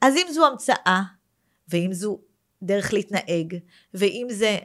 אז 0.00 0.14
אם 0.16 0.26
זו 0.32 0.46
המצאה, 0.46 1.02
ואם 1.68 1.88
זו 1.92 2.18
דרך 2.62 2.92
להתנהג, 2.92 3.56
ואם 3.94 4.26
זה 4.30 4.58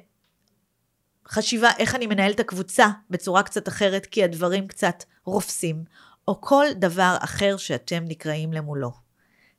חשיבה 1.28 1.70
איך 1.80 1.96
אני 1.96 2.08
מנהל 2.08 2.32
את 2.32 2.40
הקבוצה 2.40 2.88
בצורה 3.10 3.44
קצת 3.44 3.68
אחרת, 3.68 4.06
כי 4.06 4.24
הדברים 4.24 4.68
קצת 4.68 5.04
רופסים, 5.26 5.84
או 6.28 6.42
כל 6.42 6.66
דבר 6.76 7.18
אחר 7.20 7.58
שאתם 7.58 8.04
נקראים 8.08 8.54
למולו. 8.54 8.92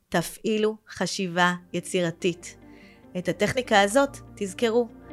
תפעילו 0.08 0.76
חשיבה 0.88 1.54
יצירתית. 1.72 2.56
את 3.18 3.28
הטכניקה 3.28 3.80
הזאת 3.80 4.16
תזכרו. 4.36 5.05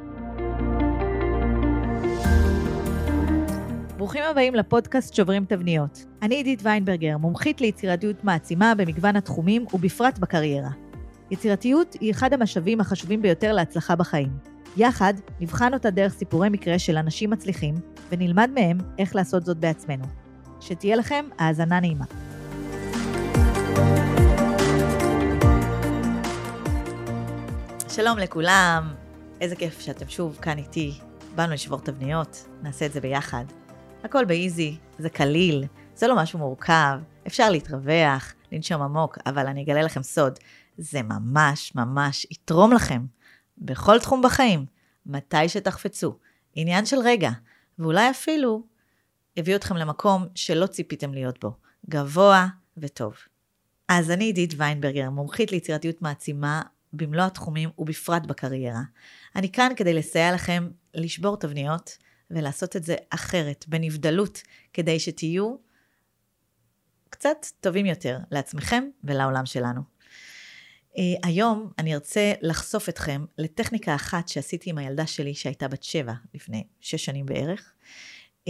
ברוכים 4.04 4.24
הבאים 4.24 4.56
לפודקאסט 4.56 5.14
שוברים 5.14 5.46
תבניות. 5.46 6.06
אני 6.22 6.36
עידית 6.36 6.60
ויינברגר, 6.64 7.18
מומחית 7.18 7.62
ליצירתיות 7.62 8.24
מעצימה 8.24 8.76
במגוון 8.76 9.16
התחומים 9.16 9.66
ובפרט 9.74 10.20
בקריירה. 10.20 10.70
יצירתיות 11.32 11.94
היא 11.94 12.12
אחד 12.12 12.34
המשאבים 12.34 12.82
החשובים 12.82 13.22
ביותר 13.22 13.54
להצלחה 13.54 13.96
בחיים. 13.96 14.30
יחד 14.78 15.14
נבחן 15.40 15.74
אותה 15.74 15.90
דרך 15.90 16.14
סיפורי 16.14 16.50
מקרה 16.50 16.80
של 16.80 16.98
אנשים 16.98 17.30
מצליחים, 17.30 17.76
ונלמד 18.10 18.50
מהם 18.54 18.78
איך 19.00 19.16
לעשות 19.16 19.46
זאת 19.46 19.58
בעצמנו. 19.58 20.06
שתהיה 20.62 20.96
לכם 20.96 21.26
האזנה 21.40 21.80
נעימה. 21.80 22.06
שלום 27.90 28.18
לכולם, 28.18 28.94
איזה 29.42 29.56
כיף 29.56 29.80
שאתם 29.80 30.10
שוב 30.10 30.38
כאן 30.42 30.58
איתי. 30.58 30.94
באנו 31.36 31.54
לשבור 31.54 31.80
תבניות, 31.80 32.48
נעשה 32.64 32.86
את 32.86 32.94
זה 32.94 33.02
ביחד. 33.02 33.46
הכל 34.04 34.26
באיזי, 34.26 34.78
זה 35.00 35.10
קליל, 35.10 35.66
זה 35.96 36.08
לא 36.08 36.16
משהו 36.16 36.40
מורכב, 36.40 37.00
אפשר 37.28 37.50
להתרווח, 37.50 38.34
לנשום 38.52 38.82
עמוק, 38.82 39.18
אבל 39.26 39.48
אני 39.48 39.64
אגלה 39.64 39.82
לכם 39.82 40.04
סוד, 40.04 40.40
זה 40.78 41.02
ממש 41.02 41.76
ממש 41.76 42.28
יתרום 42.32 42.74
לכם 42.74 43.06
בכל 43.58 44.00
תחום 44.00 44.22
בחיים, 44.22 44.66
מתי 45.06 45.50
שתחפצו. 45.50 46.18
עניין 46.56 46.86
של 46.86 46.98
רגע, 47.04 47.32
ואולי 47.80 48.10
אפילו 48.10 48.64
יביא 49.38 49.56
אתכם 49.56 49.78
למקום 49.78 50.26
שלא 50.36 50.68
ציפיתם 50.68 51.14
להיות 51.14 51.40
בו, 51.40 51.52
גבוה 51.90 52.48
וטוב. 52.78 53.16
אז 53.88 54.12
אני 54.12 54.24
עידית 54.24 54.54
ויינברגר, 54.58 55.10
מומחית 55.10 55.52
ליצירתיות 55.52 56.02
מעצימה 56.02 56.62
במלוא 56.94 57.24
התחומים 57.24 57.70
ובפרט 57.78 58.26
בקריירה. 58.26 58.82
אני 59.36 59.52
כאן 59.52 59.72
כדי 59.76 59.94
לסייע 59.94 60.34
לכם 60.34 60.70
לשבור 60.94 61.38
תבניות 61.38 61.98
ולעשות 62.32 62.76
את 62.76 62.84
זה 62.84 62.96
אחרת, 63.10 63.66
בנבדלות, 63.68 64.42
כדי 64.74 65.00
שתהיו 65.00 65.56
קצת 67.10 67.38
טובים 67.60 67.86
יותר 67.86 68.18
לעצמכם 68.32 68.84
ולעולם 69.04 69.46
שלנו. 69.46 69.82
Uh, 70.94 70.96
היום 71.24 71.72
אני 71.80 71.94
ארצה 71.94 72.34
לחשוף 72.42 72.90
אתכם 72.90 73.26
לטכניקה 73.38 73.96
אחת 73.96 74.28
שעשיתי 74.28 74.70
עם 74.70 74.78
הילדה 74.78 75.08
שלי 75.08 75.34
שהייתה 75.34 75.68
בת 75.68 75.84
שבע 75.84 76.14
לפני 76.34 76.64
שש 76.82 77.06
שנים 77.06 77.26
בערך. 77.26 77.74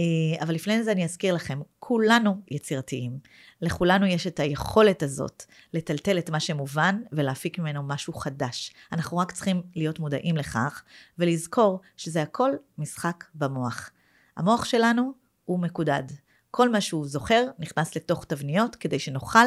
Uh, 0.00 0.42
אבל 0.42 0.54
לפני 0.54 0.82
זה 0.84 0.92
אני 0.92 1.04
אזכיר 1.04 1.34
לכם, 1.34 1.60
כולנו 1.78 2.40
יצירתיים. 2.50 3.18
לכולנו 3.62 4.06
יש 4.06 4.26
את 4.26 4.40
היכולת 4.40 5.02
הזאת 5.02 5.44
לטלטל 5.74 6.18
את 6.18 6.30
מה 6.30 6.40
שמובן 6.40 7.00
ולהפיק 7.12 7.58
ממנו 7.58 7.82
משהו 7.82 8.12
חדש. 8.12 8.72
אנחנו 8.92 9.18
רק 9.18 9.32
צריכים 9.32 9.62
להיות 9.76 9.98
מודעים 9.98 10.36
לכך 10.36 10.82
ולזכור 11.18 11.80
שזה 11.96 12.22
הכל 12.22 12.50
משחק 12.78 13.24
במוח. 13.34 13.90
המוח 14.36 14.64
שלנו 14.64 15.12
הוא 15.44 15.60
מקודד. 15.60 16.02
כל 16.50 16.68
מה 16.68 16.80
שהוא 16.80 17.06
זוכר 17.06 17.44
נכנס 17.58 17.96
לתוך 17.96 18.24
תבניות 18.24 18.76
כדי 18.76 18.98
שנוכל 18.98 19.46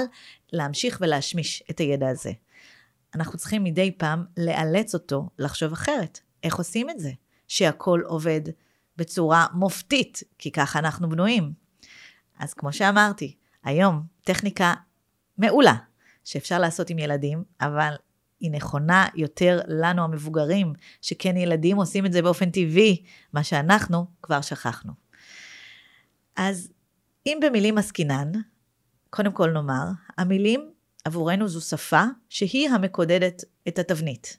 להמשיך 0.54 0.98
ולהשמיש 1.02 1.64
את 1.70 1.80
הידע 1.80 2.10
הזה. 2.10 2.32
אנחנו 3.16 3.38
צריכים 3.38 3.64
מדי 3.64 3.92
פעם 3.98 4.26
לאלץ 4.38 4.94
אותו 4.94 5.30
לחשוב 5.40 5.74
אחרת. 5.74 6.20
איך 6.44 6.56
עושים 6.56 6.90
את 6.90 7.00
זה? 7.00 7.12
שהכל 7.48 8.02
עובד 8.06 8.42
בצורה 8.98 9.46
מופתית, 9.54 10.24
כי 10.38 10.52
ככה 10.52 10.80
אנחנו 10.80 11.10
בנויים. 11.10 11.54
אז 12.40 12.54
כמו 12.54 12.74
שאמרתי, 12.74 13.36
היום 13.64 14.04
טכניקה 14.24 14.74
מעולה 15.38 15.76
שאפשר 16.24 16.60
לעשות 16.60 16.90
עם 16.90 17.00
ילדים, 17.00 17.44
אבל 17.62 17.94
היא 18.40 18.52
נכונה 18.52 19.06
יותר 19.16 19.60
לנו 19.68 20.04
המבוגרים, 20.04 20.74
שכן 21.02 21.38
ילדים 21.38 21.78
עושים 21.78 22.06
את 22.06 22.14
זה 22.14 22.22
באופן 22.22 22.50
טבעי, 22.50 23.04
מה 23.34 23.44
שאנחנו 23.44 24.06
כבר 24.22 24.42
שכחנו. 24.42 24.94
אז 26.36 26.72
אם 27.26 27.40
במילים 27.42 27.78
עסקינן, 27.78 28.32
קודם 29.10 29.32
כל 29.32 29.52
נאמר, 29.52 29.86
המילים 30.18 30.72
עבורנו 31.06 31.48
זו 31.48 31.62
שפה 31.62 32.04
שהיא 32.30 32.70
המקודדת 32.70 33.44
את 33.68 33.80
התבנית. 33.80 34.38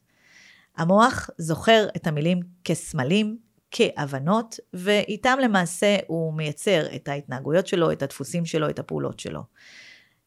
המוח 0.77 1.31
זוכר 1.38 1.88
את 1.97 2.06
המילים 2.06 2.41
כסמלים, 2.65 3.38
כהבנות, 3.71 4.56
ואיתם 4.73 5.39
למעשה 5.43 5.97
הוא 6.06 6.34
מייצר 6.34 6.87
את 6.95 7.09
ההתנהגויות 7.09 7.67
שלו, 7.67 7.93
את 7.93 8.03
הדפוסים 8.03 8.45
שלו, 8.45 8.71
את 8.71 8.79
הפעולות 8.79 9.21
שלו. 9.21 9.43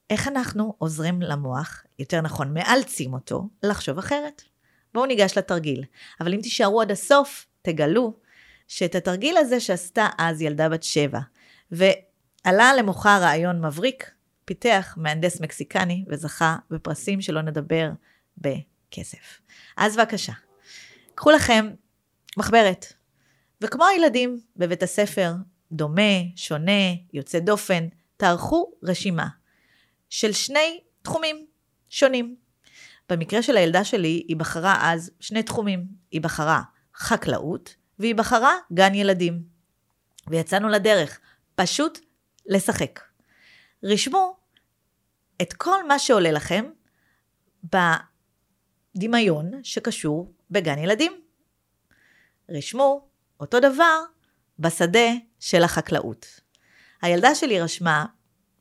איך 0.10 0.28
אנחנו 0.28 0.76
עוזרים 0.78 1.22
למוח, 1.22 1.84
יותר 2.00 2.22
נכון 2.22 2.54
מאלצים 2.54 3.14
אותו, 3.14 3.50
לחשוב 3.64 3.98
אחרת? 3.98 4.42
בואו 4.94 5.06
ניגש 5.06 5.38
לתרגיל. 5.38 5.84
אבל 6.22 6.34
אם 6.34 6.42
תישארו 6.42 6.82
עד 6.82 6.92
הסוף, 6.92 7.48
תגלו 7.62 8.14
שאת 8.68 8.96
התרגיל 8.96 9.38
הזה 9.38 9.60
שעשתה 9.60 10.08
אז 10.18 10.42
ילדה 10.42 10.70
בת 10.70 10.84
שבע, 10.84 11.20
ועלה 11.72 12.74
למוחה 12.78 13.18
רעיון 13.18 13.66
מבריק, 13.66 14.12
פיתח 14.46 14.94
מהנדס 14.98 15.42
מקסיקני 15.42 16.06
וזכה 16.10 16.56
בפרסים 16.72 17.22
שלא 17.22 17.42
נדבר 17.42 17.90
בכסף. 18.38 19.42
אז 19.78 19.98
בבקשה, 19.98 20.34
קחו 21.16 21.32
לכם 21.32 21.70
מחברת, 22.38 22.94
וכמו 23.62 23.86
הילדים 23.86 24.40
בבית 24.56 24.84
הספר, 24.84 25.34
דומה, 25.72 26.12
שונה, 26.36 26.94
יוצא 27.14 27.40
דופן, 27.40 27.88
תערכו 28.18 28.72
רשימה 28.84 29.28
של 30.10 30.32
שני 30.32 30.80
תחומים 31.02 31.46
שונים. 31.90 32.36
במקרה 33.10 33.42
של 33.42 33.58
הילדה 33.58 33.84
שלי, 33.84 34.24
היא 34.28 34.36
בחרה 34.36 34.92
אז 34.92 35.12
שני 35.20 35.44
תחומים. 35.44 35.86
היא 36.12 36.22
בחרה 36.22 36.62
חקלאות, 36.96 37.76
והיא 38.00 38.16
בחרה 38.16 38.56
גן 38.74 38.96
ילדים. 38.96 39.44
ויצאנו 40.28 40.70
לדרך, 40.70 41.20
פשוט 41.56 42.00
לשחק. 42.46 43.00
רשמו 43.84 44.38
את 45.42 45.54
כל 45.54 45.88
מה 45.88 46.00
שעולה 46.00 46.32
לכם 46.32 46.66
בדמיון 48.96 49.52
שקשור 49.64 50.34
בגן 50.52 50.78
ילדים. 50.78 51.22
רשמו 52.50 53.11
אותו 53.42 53.60
דבר 53.60 54.00
בשדה 54.60 55.10
של 55.40 55.64
החקלאות. 55.64 56.26
הילדה 57.02 57.36
שלי 57.36 57.62
רשמה 57.62 58.06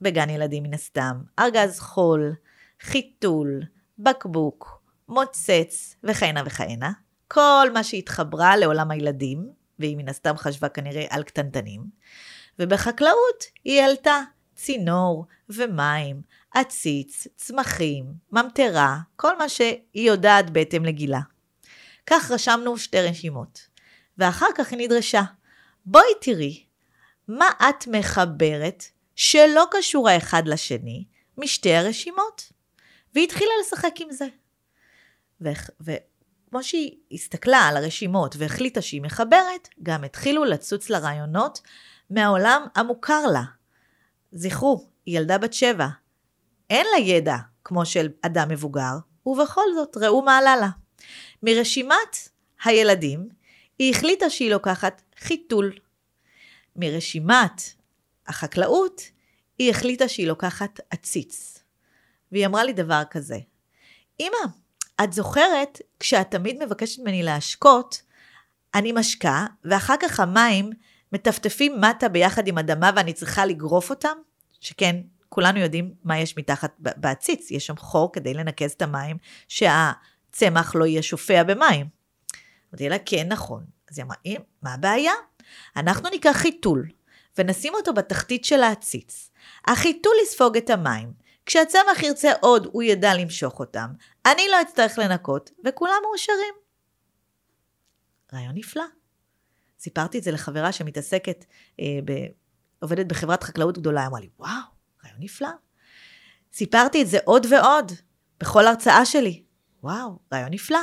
בגן 0.00 0.30
ילדים 0.30 0.62
מן 0.62 0.74
הסתם, 0.74 1.22
ארגז 1.38 1.80
חול, 1.80 2.34
חיתול, 2.80 3.62
בקבוק, 3.98 4.82
מוצץ 5.08 5.96
וכהנה 6.04 6.42
וכהנה. 6.46 6.92
כל 7.28 7.68
מה 7.74 7.84
שהתחברה 7.84 8.56
לעולם 8.56 8.90
הילדים, 8.90 9.50
והיא 9.78 9.96
מן 9.96 10.08
הסתם 10.08 10.36
חשבה 10.36 10.68
כנראה 10.68 11.06
על 11.10 11.22
קטנטנים. 11.22 11.84
ובחקלאות 12.58 13.44
היא 13.64 13.82
העלתה 13.82 14.20
צינור 14.54 15.26
ומים, 15.48 16.22
עציץ, 16.54 17.26
צמחים, 17.36 18.04
ממטרה, 18.32 18.98
כל 19.16 19.38
מה 19.38 19.48
שהיא 19.48 19.80
יודעת 19.94 20.50
בהתאם 20.50 20.84
לגילה. 20.84 21.20
כך 22.06 22.30
רשמנו 22.30 22.78
שתי 22.78 23.00
רשימות. 23.00 23.69
ואחר 24.20 24.46
כך 24.54 24.72
היא 24.72 24.78
נדרשה, 24.78 25.22
בואי 25.86 26.12
תראי 26.20 26.64
מה 27.28 27.50
את 27.68 27.86
מחברת 27.86 28.84
שלא 29.16 29.64
קשור 29.70 30.08
האחד 30.08 30.48
לשני 30.48 31.04
משתי 31.38 31.74
הרשימות. 31.74 32.52
והיא 33.14 33.24
התחילה 33.24 33.50
לשחק 33.60 33.94
עם 34.00 34.08
זה. 34.10 34.26
וכמו 35.80 36.62
שהיא 36.62 36.96
הסתכלה 37.12 37.58
על 37.58 37.76
הרשימות 37.76 38.34
והחליטה 38.38 38.82
שהיא 38.82 39.02
מחברת, 39.02 39.68
גם 39.82 40.04
התחילו 40.04 40.44
לצוץ 40.44 40.90
לה 40.90 40.98
רעיונות 40.98 41.60
מהעולם 42.10 42.66
המוכר 42.74 43.26
לה. 43.26 43.42
זכרו, 44.32 44.88
היא 45.06 45.18
ילדה 45.18 45.38
בת 45.38 45.52
שבע. 45.52 45.86
אין 46.70 46.86
לה 46.92 46.98
ידע 46.98 47.36
כמו 47.64 47.86
של 47.86 48.08
אדם 48.22 48.48
מבוגר, 48.48 48.94
ובכל 49.26 49.74
זאת 49.74 49.96
ראו 49.96 50.22
מה 50.22 50.38
עלה 50.38 50.56
לה. 50.56 50.68
מרשימת 51.42 52.28
הילדים, 52.64 53.28
היא 53.80 53.94
החליטה 53.94 54.30
שהיא 54.30 54.50
לוקחת 54.50 55.02
חיתול. 55.18 55.72
מרשימת 56.76 57.62
החקלאות, 58.26 59.02
היא 59.58 59.70
החליטה 59.70 60.08
שהיא 60.08 60.26
לוקחת 60.26 60.80
עציץ. 60.90 61.62
והיא 62.32 62.46
אמרה 62.46 62.64
לי 62.64 62.72
דבר 62.72 63.02
כזה, 63.10 63.38
אמא, 64.20 64.52
את 65.04 65.12
זוכרת, 65.12 65.80
כשאת 66.00 66.30
תמיד 66.30 66.64
מבקשת 66.64 66.98
ממני 66.98 67.22
להשקות, 67.22 68.02
אני 68.74 68.92
משקה, 68.92 69.46
ואחר 69.64 69.94
כך 70.00 70.20
המים 70.20 70.70
מטפטפים 71.12 71.80
מטה 71.80 72.08
ביחד 72.08 72.48
עם 72.48 72.58
אדמה 72.58 72.90
ואני 72.96 73.12
צריכה 73.12 73.46
לגרוף 73.46 73.90
אותם? 73.90 74.16
שכן, 74.60 74.96
כולנו 75.28 75.58
יודעים 75.58 75.94
מה 76.04 76.18
יש 76.18 76.36
מתחת 76.36 76.74
בעציץ, 76.78 77.50
יש 77.50 77.66
שם 77.66 77.76
חור 77.76 78.12
כדי 78.12 78.34
לנקז 78.34 78.70
את 78.70 78.82
המים, 78.82 79.16
שהצמח 79.48 80.74
לא 80.74 80.84
יהיה 80.84 81.02
שופע 81.02 81.42
במים. 81.42 81.99
אמרתי 82.70 82.88
לה, 82.88 82.98
כן, 82.98 83.28
נכון. 83.28 83.64
אז 83.90 83.98
היא 83.98 84.04
אמרה, 84.04 84.16
מה 84.62 84.74
הבעיה? 84.74 85.12
אנחנו 85.76 86.08
ניקח 86.08 86.32
חיתול 86.36 86.88
ונשים 87.38 87.74
אותו 87.74 87.94
בתחתית 87.94 88.44
של 88.44 88.62
העציץ. 88.62 89.30
החיתול 89.66 90.12
יספוג 90.22 90.56
את 90.56 90.70
המים. 90.70 91.12
כשהצמח 91.46 92.02
ירצה 92.02 92.32
עוד, 92.40 92.68
הוא 92.72 92.82
ידע 92.82 93.14
למשוך 93.14 93.60
אותם. 93.60 93.86
אני 94.26 94.42
לא 94.50 94.62
אצטרך 94.62 94.98
לנקות, 94.98 95.50
וכולם 95.64 95.94
מאושרים. 96.02 96.54
רעיון 98.34 98.54
נפלא. 98.54 98.84
סיפרתי 99.78 100.18
את 100.18 100.22
זה 100.22 100.30
לחברה 100.30 100.72
שמתעסקת, 100.72 101.44
אה, 101.80 101.98
ב... 102.04 102.12
עובדת 102.80 103.06
בחברת 103.06 103.42
חקלאות 103.42 103.78
גדולה, 103.78 104.06
אמרה 104.06 104.20
לי, 104.20 104.28
וואו, 104.38 104.62
רעיון 105.04 105.18
נפלא. 105.20 105.48
סיפרתי 106.52 107.02
את 107.02 107.06
זה 107.06 107.18
עוד 107.24 107.46
ועוד, 107.50 107.92
בכל 108.40 108.66
הרצאה 108.66 109.04
שלי. 109.04 109.42
וואו, 109.82 110.18
רעיון 110.32 110.50
נפלא. 110.52 110.78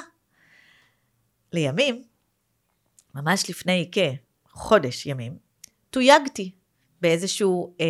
לימים, 1.53 2.03
ממש 3.15 3.49
לפני 3.49 3.91
כחודש 3.91 5.05
ימים, 5.05 5.37
תויגתי 5.89 6.51
באיזשהו 7.01 7.75
אה, 7.81 7.85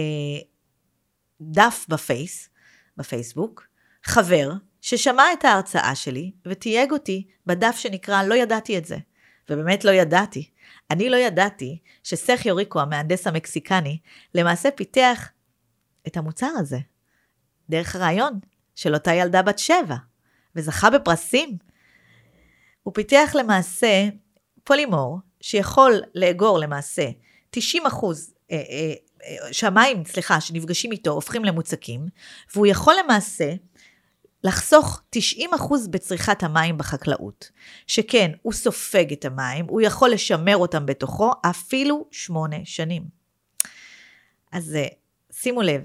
דף 1.41 1.85
בפייס, 1.89 2.49
בפייסבוק, 2.97 3.67
חבר 4.03 4.51
ששמע 4.81 5.23
את 5.33 5.45
ההרצאה 5.45 5.95
שלי 5.95 6.31
ותייג 6.45 6.91
אותי 6.91 7.27
בדף 7.45 7.75
שנקרא 7.77 8.23
לא 8.23 8.35
ידעתי 8.35 8.77
את 8.77 8.85
זה. 8.85 8.97
ובאמת 9.49 9.85
לא 9.85 9.91
ידעתי. 9.91 10.49
אני 10.91 11.09
לא 11.09 11.15
ידעתי 11.15 11.79
שסרחיו 12.03 12.55
ריקו, 12.55 12.79
המהנדס 12.79 13.27
המקסיקני, 13.27 13.99
למעשה 14.35 14.71
פיתח 14.71 15.29
את 16.07 16.17
המוצר 16.17 16.51
הזה, 16.57 16.77
דרך 17.69 17.95
הרעיון 17.95 18.39
של 18.75 18.93
אותה 18.93 19.13
ילדה 19.13 19.41
בת 19.41 19.59
שבע, 19.59 19.95
וזכה 20.55 20.89
בפרסים. 20.89 21.57
הוא 22.87 22.93
פיתח 22.93 23.31
למעשה 23.39 24.09
פולימור 24.63 25.19
שיכול 25.41 26.01
לאגור 26.15 26.59
למעשה 26.59 27.09
90 27.49 27.85
אחוז, 27.85 28.33
אה, 28.51 28.57
אה, 28.57 28.93
אה, 29.23 29.53
שהמים, 29.53 30.05
סליחה, 30.05 30.41
שנפגשים 30.41 30.91
איתו 30.91 31.11
הופכים 31.11 31.45
למוצקים, 31.45 32.07
והוא 32.53 32.67
יכול 32.67 32.93
למעשה 33.03 33.53
לחסוך 34.43 35.01
90% 35.15 35.19
בצריכת 35.89 36.43
המים 36.43 36.77
בחקלאות. 36.77 37.51
שכן, 37.87 38.31
הוא 38.41 38.53
סופג 38.53 39.11
את 39.11 39.25
המים, 39.25 39.65
הוא 39.69 39.81
יכול 39.81 40.09
לשמר 40.09 40.57
אותם 40.57 40.85
בתוכו 40.85 41.31
אפילו 41.49 42.07
שמונה 42.11 42.57
שנים. 42.63 43.03
אז 44.51 44.75
אה, 44.75 44.87
שימו 45.31 45.61
לב, 45.61 45.81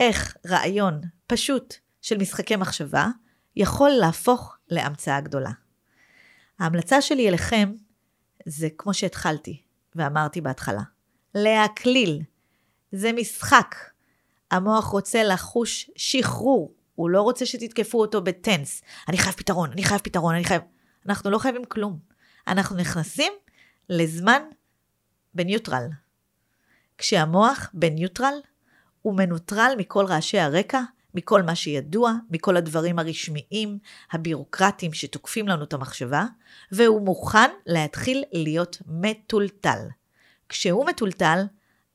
איך 0.00 0.36
רעיון 0.46 1.00
פשוט 1.26 1.74
של 2.02 2.18
משחקי 2.18 2.56
מחשבה 2.56 3.08
יכול 3.56 3.90
להפוך 3.90 4.56
להמצאה 4.68 5.20
גדולה. 5.20 5.65
ההמלצה 6.58 7.02
שלי 7.02 7.28
אליכם 7.28 7.72
זה 8.46 8.68
כמו 8.78 8.94
שהתחלתי 8.94 9.62
ואמרתי 9.94 10.40
בהתחלה, 10.40 10.82
להקליל. 11.34 12.22
זה 12.92 13.12
משחק. 13.12 13.74
המוח 14.50 14.84
רוצה 14.84 15.24
לחוש 15.24 15.90
שחרור 15.96 16.74
הוא 16.94 17.10
לא 17.10 17.22
רוצה 17.22 17.46
שתתקפו 17.46 18.00
אותו 18.00 18.22
בטנס. 18.22 18.82
אני 19.08 19.18
חייב 19.18 19.34
פתרון, 19.34 19.72
אני 19.72 19.84
חייב 19.84 20.00
פתרון, 20.00 20.34
אני 20.34 20.44
חייב... 20.44 20.62
אנחנו 21.06 21.30
לא 21.30 21.38
חייבים 21.38 21.64
כלום. 21.64 21.98
אנחנו 22.48 22.76
נכנסים 22.76 23.32
לזמן 23.88 24.42
בניוטרל. 25.34 25.86
כשהמוח 26.98 27.70
בניוטרל, 27.74 28.34
הוא 29.02 29.16
מנוטרל 29.16 29.72
מכל 29.78 30.04
רעשי 30.04 30.38
הרקע, 30.38 30.80
מכל 31.16 31.42
מה 31.42 31.54
שידוע, 31.54 32.12
מכל 32.30 32.56
הדברים 32.56 32.98
הרשמיים, 32.98 33.78
הבירוקרטיים 34.12 34.92
שתוקפים 34.92 35.48
לנו 35.48 35.64
את 35.64 35.72
המחשבה, 35.72 36.24
והוא 36.72 37.02
מוכן 37.02 37.50
להתחיל 37.66 38.24
להיות 38.32 38.82
מטולטל. 38.86 39.78
כשהוא 40.48 40.86
מטולטל, 40.86 41.44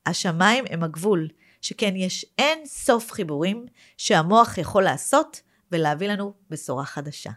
השמיים 0.06 0.65
הם 0.69 0.83
הגבול 0.83 1.27
שכן 1.62 1.95
יש 1.95 2.25
אין 2.38 2.65
סוף 2.65 3.12
חיבורים 3.12 3.65
שהמוח 3.97 4.57
יכול 4.57 4.83
לעשות 4.83 5.41
ולהביא 5.71 6.07
לנו 6.07 6.33
בשורה 6.50 6.85
חדשה. 6.85 7.31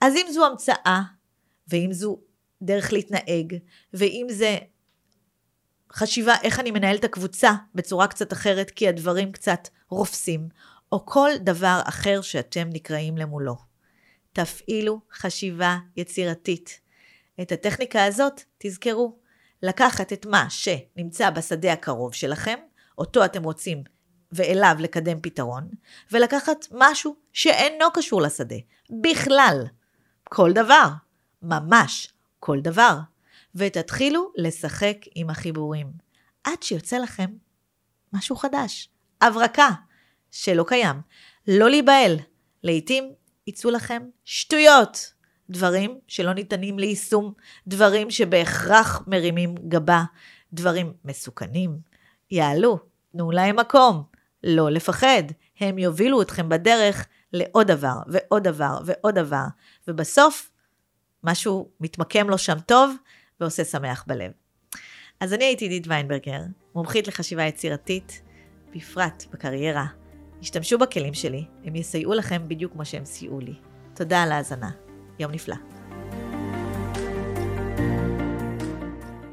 אז 0.00 0.14
אם 0.14 0.26
זו 0.32 0.46
המצאה, 0.46 1.02
ואם 1.68 1.88
זו 1.92 2.18
דרך 2.62 2.92
להתנהג, 2.92 3.56
ואם 3.94 4.26
זה 4.30 4.58
חשיבה 5.92 6.34
איך 6.42 6.60
אני 6.60 6.70
מנהל 6.70 6.96
את 6.96 7.04
הקבוצה 7.04 7.52
בצורה 7.74 8.06
קצת 8.06 8.32
אחרת 8.32 8.70
כי 8.70 8.88
הדברים 8.88 9.32
קצת 9.32 9.68
רופסים, 9.88 10.48
או 10.92 11.06
כל 11.06 11.30
דבר 11.40 11.80
אחר 11.84 12.20
שאתם 12.20 12.68
נקראים 12.72 13.16
למולו. 13.16 13.56
תפעילו 14.32 15.00
חשיבה 15.12 15.78
יצירתית. 15.96 16.80
את 17.40 17.52
הטכניקה 17.52 18.04
הזאת 18.04 18.42
תזכרו, 18.58 19.18
לקחת 19.62 20.12
את 20.12 20.26
מה 20.26 20.46
שנמצא 20.50 21.30
בשדה 21.30 21.72
הקרוב 21.72 22.14
שלכם, 22.14 22.58
אותו 22.98 23.24
אתם 23.24 23.42
רוצים 23.42 23.84
ואליו 24.32 24.76
לקדם 24.78 25.20
פתרון, 25.20 25.68
ולקחת 26.12 26.66
משהו 26.70 27.16
שאינו 27.32 27.86
קשור 27.94 28.22
לשדה, 28.22 28.56
בכלל. 29.02 29.66
כל 30.24 30.52
דבר, 30.52 30.88
ממש 31.42 32.12
כל 32.40 32.60
דבר, 32.60 32.98
ותתחילו 33.54 34.32
לשחק 34.36 34.96
עם 35.14 35.30
החיבורים, 35.30 35.92
עד 36.44 36.62
שיוצא 36.62 36.96
לכם 36.98 37.30
משהו 38.12 38.36
חדש, 38.36 38.88
הברקה, 39.20 39.68
שלא 40.32 40.64
קיים. 40.68 40.96
לא 41.48 41.70
להיבהל, 41.70 42.16
לעתים 42.62 43.12
יצאו 43.46 43.70
לכם 43.70 44.02
שטויות, 44.24 45.12
דברים 45.50 45.98
שלא 46.08 46.32
ניתנים 46.32 46.78
ליישום, 46.78 47.32
דברים 47.66 48.10
שבהכרח 48.10 49.02
מרימים 49.06 49.54
גבה, 49.68 50.02
דברים 50.52 50.92
מסוכנים, 51.04 51.78
יעלו, 52.30 52.78
תנו 53.12 53.30
להם 53.30 53.56
מקום, 53.56 54.02
לא 54.44 54.70
לפחד, 54.70 55.22
הם 55.60 55.78
יובילו 55.78 56.22
אתכם 56.22 56.48
בדרך 56.48 57.06
לעוד 57.32 57.66
דבר 57.66 57.96
ועוד 58.06 58.42
דבר 58.44 58.78
ועוד 58.84 59.14
דבר, 59.14 59.44
ובסוף 59.88 60.50
משהו 61.24 61.70
מתמקם 61.80 62.30
לו 62.30 62.38
שם 62.38 62.58
טוב 62.66 62.94
ועושה 63.40 63.64
שמח 63.64 64.04
בלב. 64.06 64.30
אז 65.20 65.32
אני 65.32 65.44
הייתי 65.44 65.64
עידית 65.64 65.86
ויינברגר, 65.86 66.40
מומחית 66.74 67.08
לחשיבה 67.08 67.42
יצירתית, 67.42 68.22
בפרט 68.74 69.24
בקריירה. 69.32 70.01
השתמשו 70.42 70.78
בכלים 70.78 71.14
שלי, 71.14 71.44
הם 71.64 71.76
יסייעו 71.76 72.14
לכם 72.14 72.42
בדיוק 72.48 72.72
כמו 72.72 72.84
שהם 72.84 73.04
סייעו 73.04 73.40
לי. 73.40 73.54
תודה 73.94 74.22
על 74.22 74.32
ההאזנה. 74.32 74.70
יום 75.18 75.32
נפלא. 75.32 75.56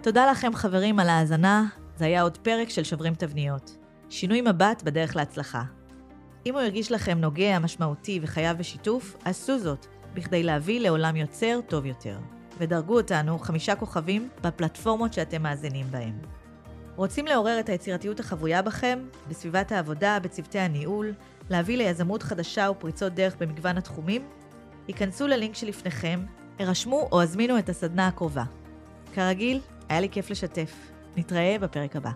תודה 0.02 0.32
לכם 0.32 0.56
חברים 0.56 1.00
על 1.00 1.10
ההאזנה, 1.10 1.66
זה 1.96 2.06
היה 2.06 2.22
עוד 2.22 2.38
פרק 2.38 2.70
של 2.70 2.84
שוברים 2.84 3.16
תבניות. 3.16 3.78
שינוי 4.10 4.42
מבט 4.42 4.84
בדרך 4.84 5.16
להצלחה. 5.16 5.64
אם 6.46 6.54
הוא 6.54 6.62
הרגיש 6.62 6.92
לכם 6.92 7.18
נוגע, 7.18 7.60
משמעותי 7.60 8.20
וחייב 8.24 8.58
בשיתוף, 8.58 9.18
עשו 9.26 9.60
זאת, 9.60 9.86
בכדי 10.14 10.44
להביא 10.44 10.80
לעולם 10.80 11.16
יוצר 11.16 11.60
טוב 11.68 11.86
יותר. 11.86 12.18
ודרגו 12.58 12.98
אותנו 12.98 13.40
חמישה 13.40 13.76
כוכבים 13.76 14.30
בפלטפורמות 14.42 15.14
שאתם 15.14 15.44
מאזינים 15.44 15.86
בהם. 15.92 16.39
רוצים 17.00 17.28
לעורר 17.28 17.60
את 17.60 17.70
היצירתיות 17.70 18.20
החבויה 18.20 18.62
בכם, 18.62 19.00
בסביבת 19.28 19.72
העבודה, 19.72 20.18
בצוותי 20.22 20.60
הניהול, 20.60 21.14
להביא 21.50 21.78
ליזמות 21.78 22.24
חדשה 22.24 22.70
ופריצות 22.72 23.14
דרך 23.14 23.36
במגוון 23.40 23.78
התחומים? 23.78 24.28
היכנסו 24.88 25.28
ללינק 25.28 25.56
שלפניכם, 25.56 26.20
הרשמו 26.60 27.10
או 27.12 27.22
הזמינו 27.22 27.60
את 27.60 27.70
הסדנה 27.70 28.08
הקרובה. 28.08 28.44
כרגיל, 29.14 29.60
היה 29.90 30.00
לי 30.00 30.10
כיף 30.10 30.30
לשתף. 30.30 30.76
נתראה 31.18 31.56
בפרק 31.62 31.96
הבא. 31.96 32.12